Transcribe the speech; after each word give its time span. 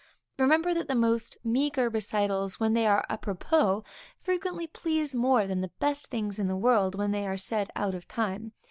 Remember 0.39 0.73
that 0.73 0.87
the 0.87 0.95
most 0.95 1.37
meagre 1.43 1.87
recitals, 1.87 2.59
when 2.59 2.73
they 2.73 2.87
are 2.87 3.05
àpropos, 3.07 3.85
frequently 4.19 4.65
please 4.65 5.13
more 5.13 5.45
than 5.45 5.61
the 5.61 5.69
best 5.77 6.07
things 6.07 6.39
in 6.39 6.47
the 6.47 6.57
world, 6.57 6.95
when 6.95 7.11
they 7.11 7.27
are 7.27 7.37
said 7.37 7.69
out 7.75 7.93
of 7.93 8.07
time. 8.07 8.51